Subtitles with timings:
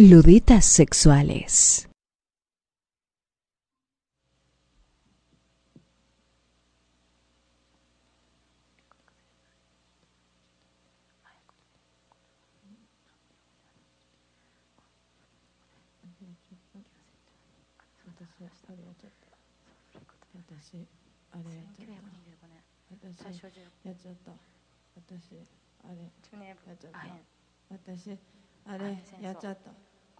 [0.00, 1.88] Luditas sexuales.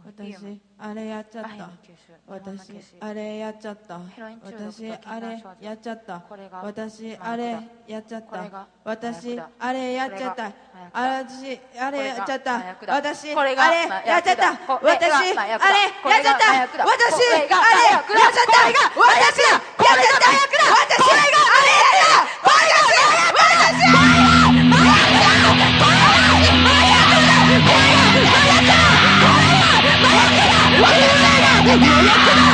[0.07, 1.51] 私あれやっちゃった。
[2.27, 4.01] 私あれやっちゃった。
[4.45, 6.23] 私あれやっちゃった。
[6.63, 8.67] 私あれやっちゃった。
[8.85, 10.53] 私あれやっちゃった。
[10.79, 12.63] 私あれやっちゃった。
[12.87, 13.27] 私あれやっちゃった。
[13.27, 13.55] 私あれ
[14.07, 14.53] やっちゃった。
[14.81, 15.19] 私あれやっちゃった。
[15.19, 16.45] 私あれやっちゃった
[16.85, 17.49] 私あれや
[17.99, 18.49] っちゃった
[31.69, 32.48] Yeah.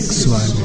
[0.00, 0.63] sexual.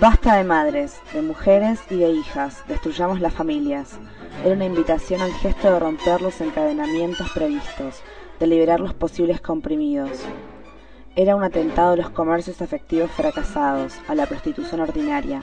[0.00, 3.98] Basta de madres, de mujeres y de hijas, destruyamos las familias.
[4.44, 8.00] Era una invitación al gesto de romper los encadenamientos previstos,
[8.38, 10.20] de liberar los posibles comprimidos.
[11.16, 15.42] Era un atentado a los comercios afectivos fracasados, a la prostitución ordinaria.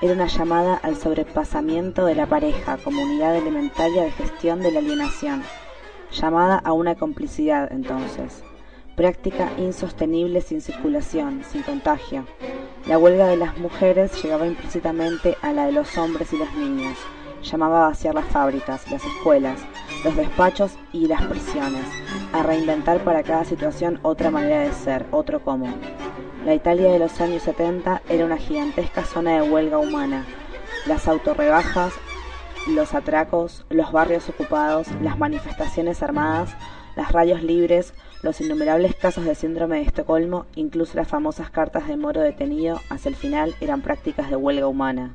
[0.00, 4.78] Era una llamada al sobrepasamiento de la pareja como unidad elementaria de gestión de la
[4.78, 5.42] alienación.
[6.10, 8.44] Llamada a una complicidad, entonces
[8.96, 12.24] práctica insostenible sin circulación, sin contagio.
[12.86, 16.98] La huelga de las mujeres llegaba implícitamente a la de los hombres y los niños.
[17.42, 19.58] Llamaba a vaciar las fábricas, las escuelas,
[20.04, 21.86] los despachos y las prisiones,
[22.34, 25.74] a reinventar para cada situación otra manera de ser, otro común.
[26.44, 30.26] La Italia de los años 70 era una gigantesca zona de huelga humana.
[30.84, 31.94] Las autorrebajas,
[32.66, 36.54] los atracos, los barrios ocupados, las manifestaciones armadas,
[36.96, 37.94] las rayos libres,
[38.24, 43.10] los innumerables casos de síndrome de Estocolmo, incluso las famosas cartas de Moro detenido, hacia
[43.10, 45.14] el final eran prácticas de huelga humana.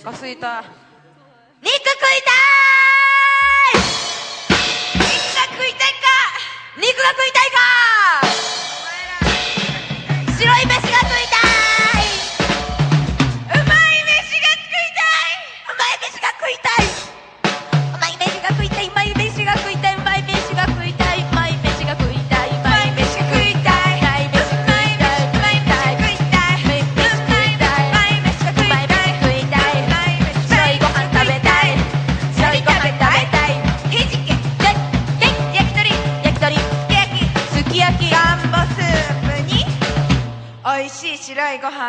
[0.04, 0.89] Cosita.
[1.62, 3.76] 肉食いたい
[4.96, 5.04] 肉
[5.36, 6.08] が食いたいか。
[6.78, 7.60] 肉が食いたいか
[10.38, 10.89] 白い飯が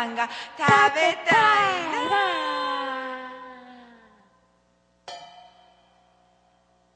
[0.00, 1.84] 飯が食べたい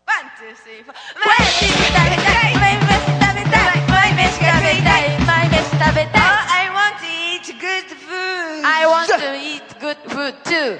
[0.07, 0.97] ワン、ツー、スリー、フォー。
[1.15, 2.57] マイ飯食べたい。
[2.57, 3.85] マイ飯食べたい。
[3.89, 5.13] マイ飯食べたい。
[5.27, 6.21] マイ飯食べたい。
[6.49, 8.65] I want to eat good food.
[8.65, 10.79] I want to eat good food too.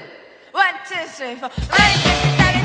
[0.53, 1.49] One, two, three, four.
[1.69, 2.64] マイ飯食べ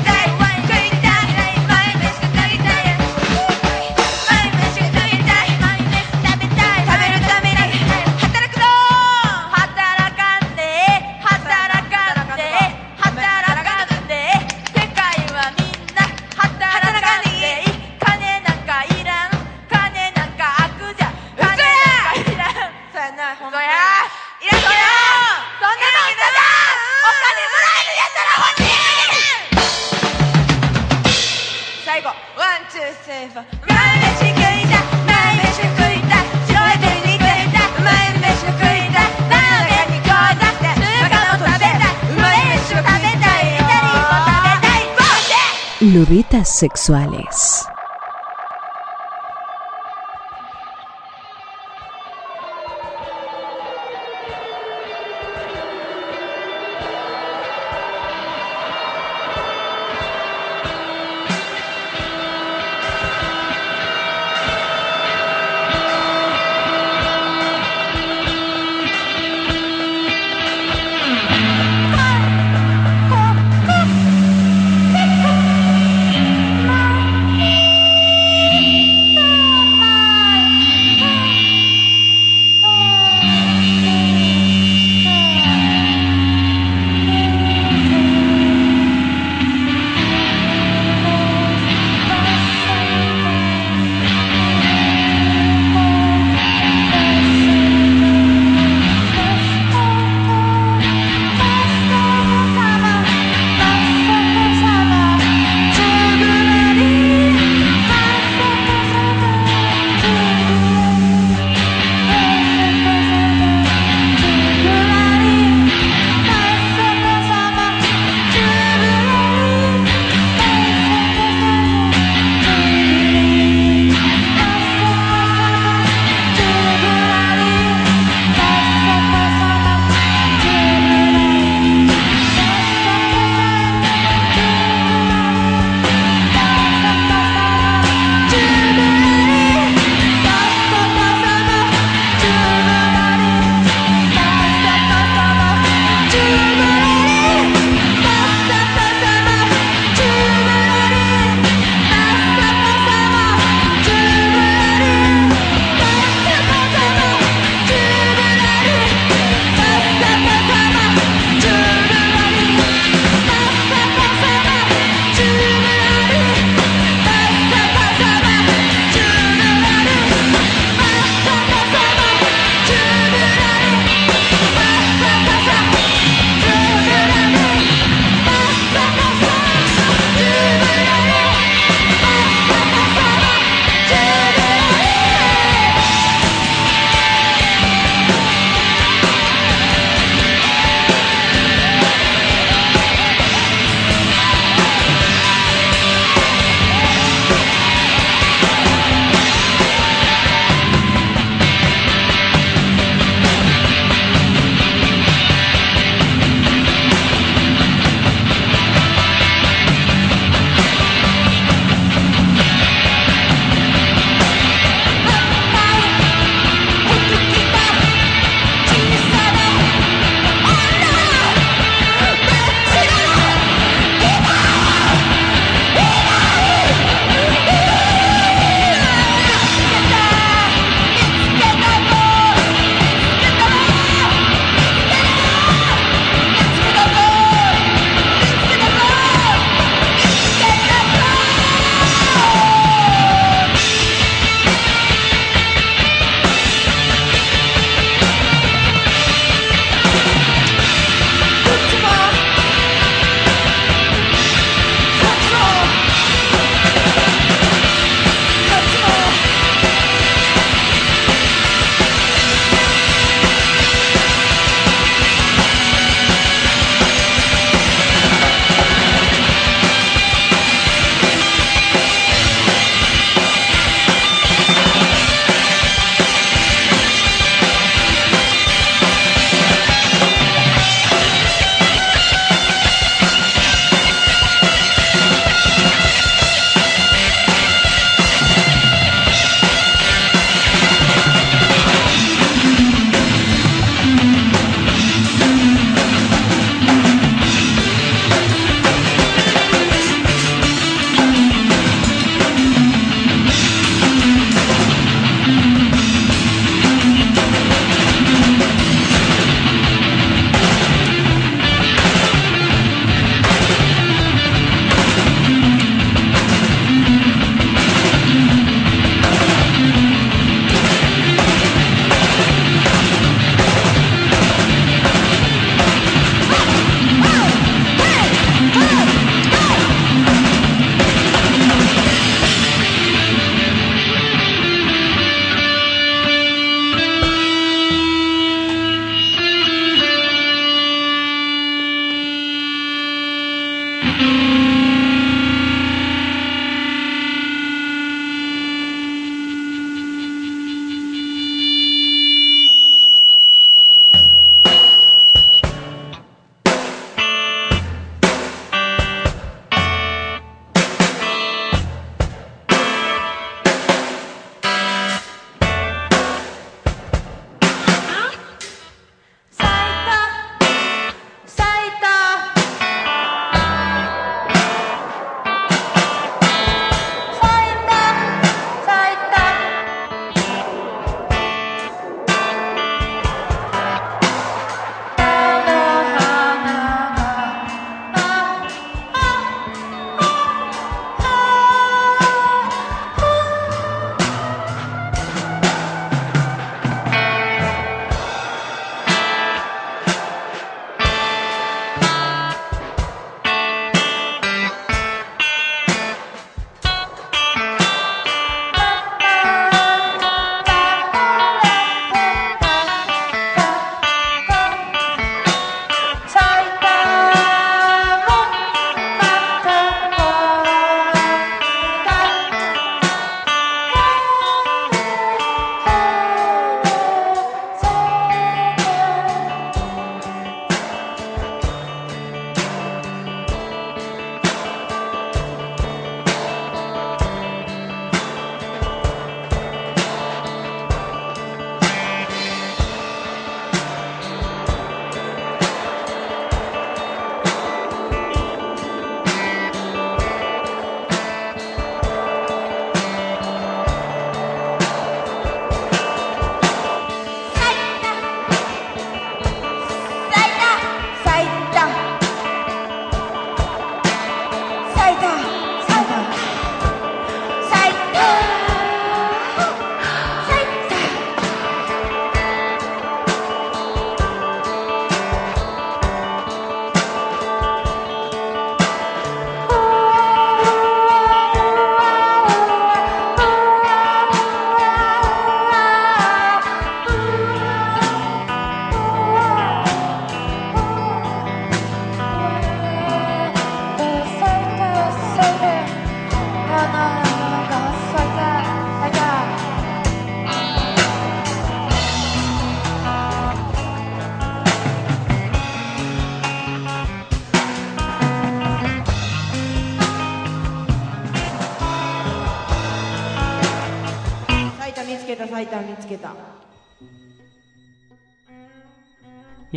[46.48, 47.66] Sexuales.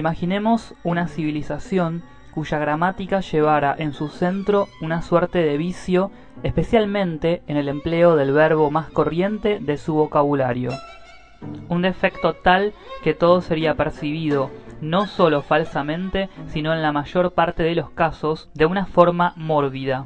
[0.06, 6.12] Imaginemos una civilización cuya gramática llevara en su centro una suerte de vicio,
[6.44, 10.70] especialmente en el empleo del verbo más corriente de su vocabulario.
[11.70, 17.64] Un defecto tal que todo sería percibido no sólo falsamente, sino en la mayor parte
[17.64, 20.06] de los casos de una forma mórbida.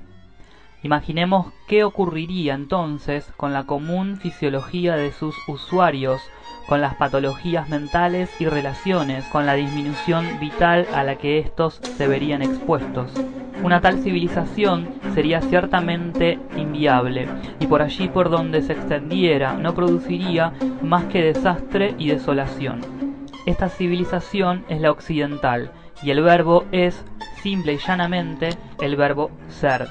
[0.82, 6.22] Imaginemos qué ocurriría entonces con la común fisiología de sus usuarios,
[6.70, 12.08] con las patologías mentales y relaciones, con la disminución vital a la que éstos se
[12.08, 13.12] verían expuestos.
[13.64, 17.28] Una tal civilización sería ciertamente inviable,
[17.60, 20.54] y por allí por donde se extendiera no produciría
[20.84, 22.82] más que desastre y desolación.
[23.48, 25.72] Esta civilización es la occidental,
[26.04, 27.04] y el verbo es,
[27.42, 29.88] simple y llanamente, el verbo ser.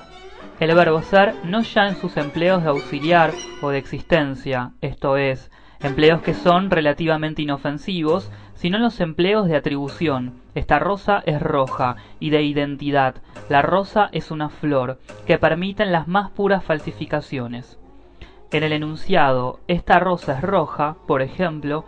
[0.61, 5.51] El verbo ser no ya en sus empleos de auxiliar o de existencia, esto es,
[5.81, 10.35] empleos que son relativamente inofensivos, sino los empleos de atribución.
[10.55, 13.17] Esta rosa es roja y de identidad.
[13.49, 17.79] La rosa es una flor que permiten las más puras falsificaciones.
[18.51, 21.85] En el enunciado esta rosa es roja, por ejemplo,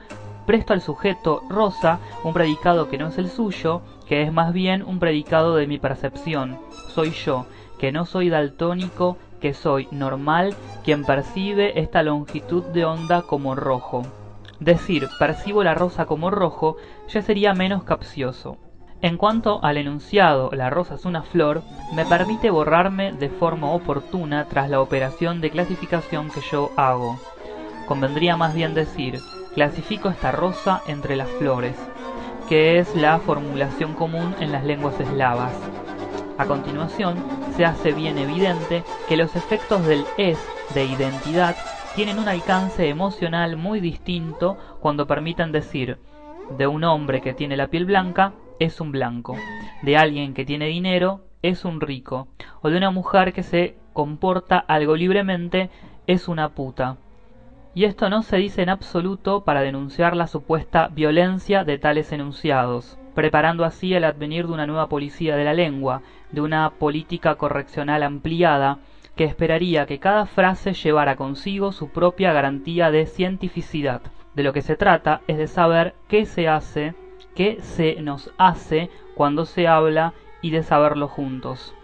[0.47, 4.83] presto al sujeto rosa un predicado que no es el suyo, que es más bien
[4.83, 6.59] un predicado de mi percepción.
[6.89, 7.47] Soy yo,
[7.79, 14.03] que no soy daltónico, que soy normal quien percibe esta longitud de onda como rojo.
[14.61, 16.77] Decir percibo la rosa como rojo
[17.09, 18.59] ya sería menos capcioso.
[19.03, 21.63] En cuanto al enunciado la rosa es una flor,
[21.95, 27.19] me permite borrarme de forma oportuna tras la operación de clasificación que yo hago.
[27.89, 29.19] Convendría más bien decir,
[29.55, 31.77] clasifico esta rosa entre las flores,
[32.47, 35.53] que es la formulación común en las lenguas eslavas.
[36.41, 37.23] A continuación,
[37.55, 40.39] se hace bien evidente que los efectos del es
[40.73, 41.55] de identidad
[41.95, 45.99] tienen un alcance emocional muy distinto cuando permiten decir
[46.57, 49.37] de un hombre que tiene la piel blanca es un blanco,
[49.83, 52.29] de alguien que tiene dinero es un rico,
[52.63, 55.69] o de una mujer que se comporta algo libremente
[56.07, 56.97] es una puta.
[57.75, 62.97] Y esto no se dice en absoluto para denunciar la supuesta violencia de tales enunciados
[63.15, 68.03] preparando así el advenir de una nueva policía de la lengua, de una política correccional
[68.03, 68.79] ampliada,
[69.17, 74.03] que esperaría que cada frase llevara consigo su propia garantía de cientificidad.
[74.35, 76.95] De lo que se trata es de saber qué se hace,
[77.35, 81.75] qué se nos hace cuando se habla y de saberlo juntos.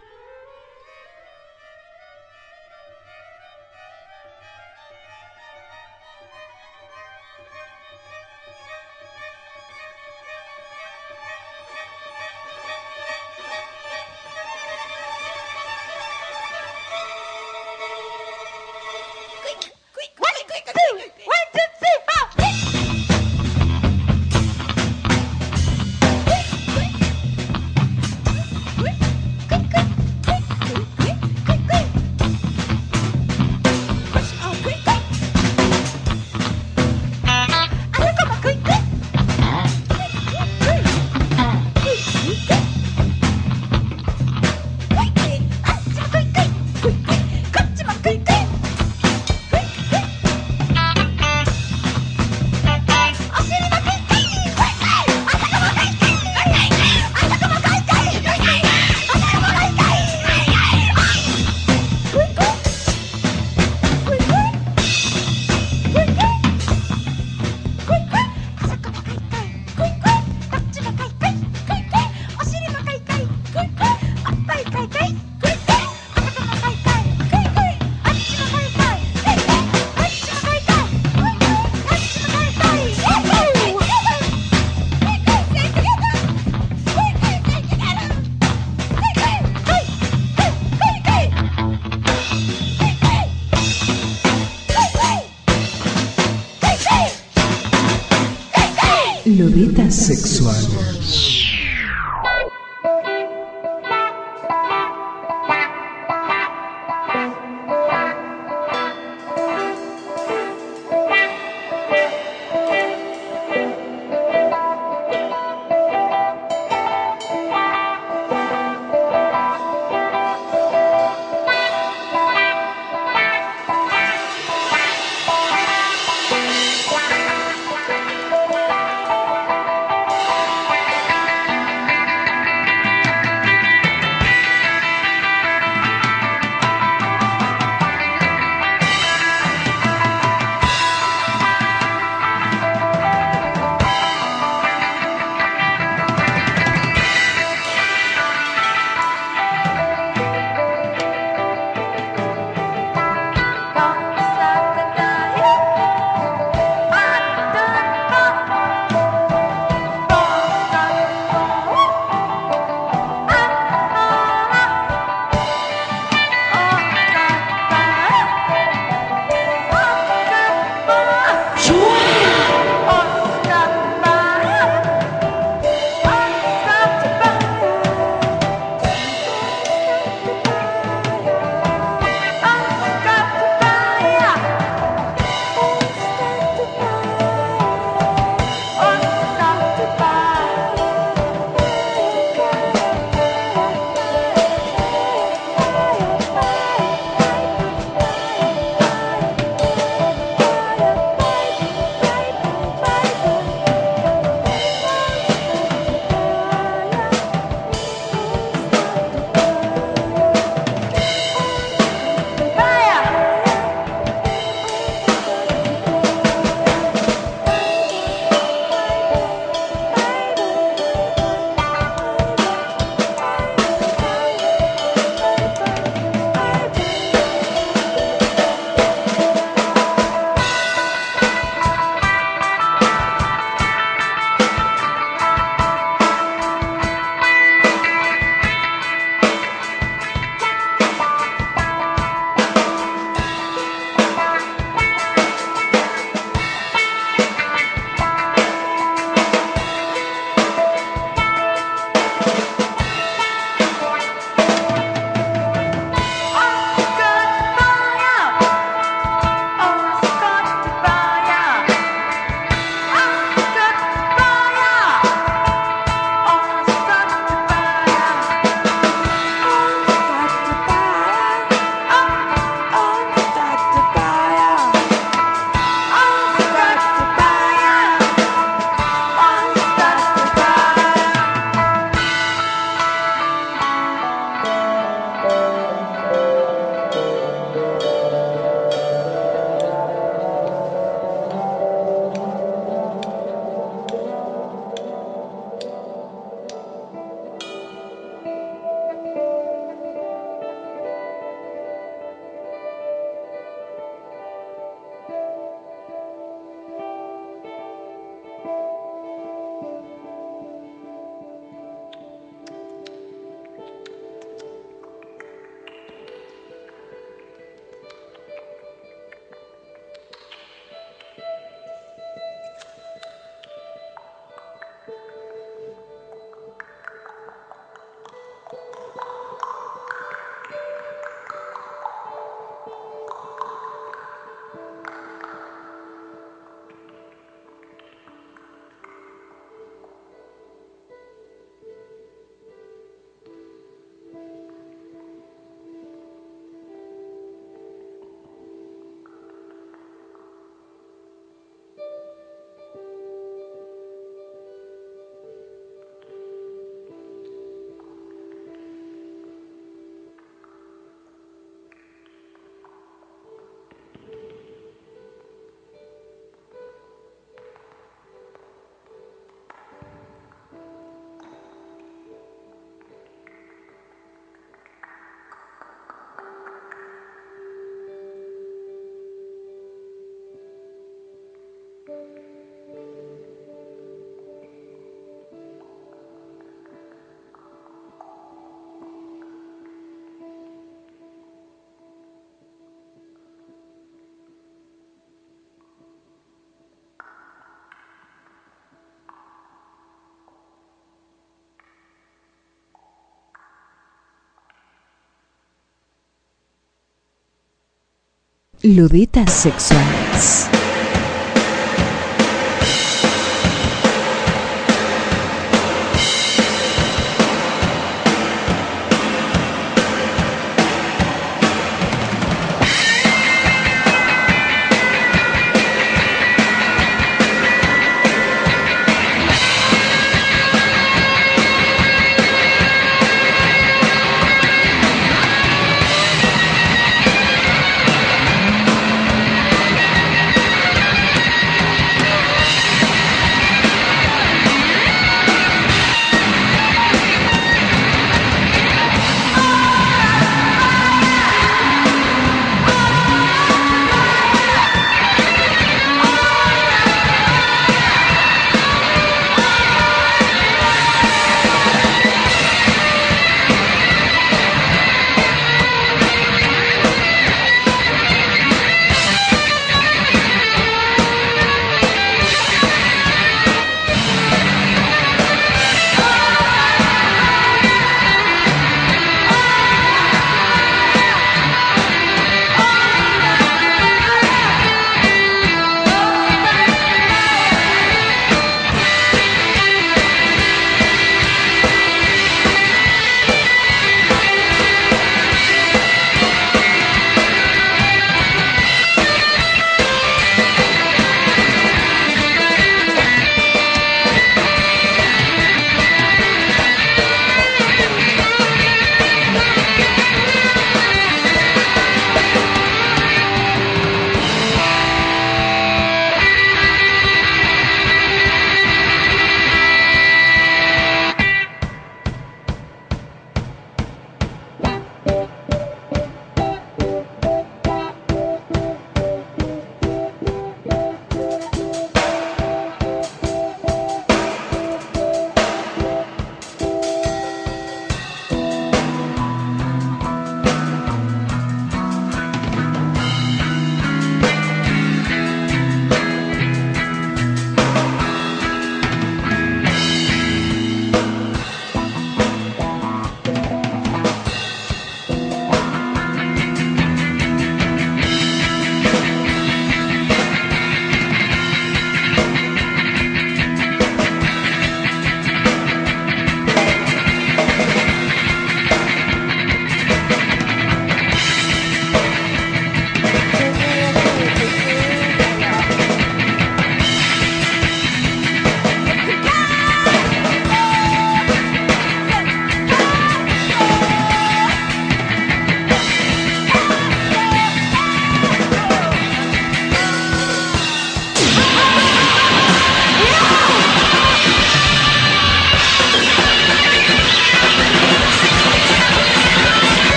[408.74, 410.65] Luditas sexuales.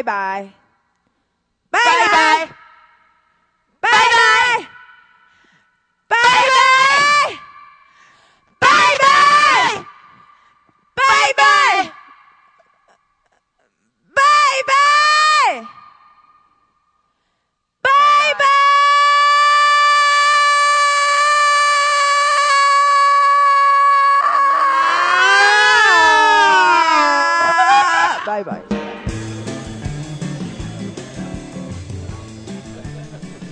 [0.00, 0.59] 拜拜。